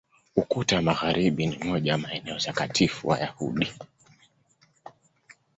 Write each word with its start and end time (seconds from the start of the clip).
Ukuta 0.35 0.75
wa 0.75 0.81
Magharibi 0.81 1.45
ni 1.47 1.57
moja 1.57 1.91
ya 1.91 1.97
maeneo 1.97 2.39
takatifu 2.39 3.07
Wayahudi. 3.07 3.71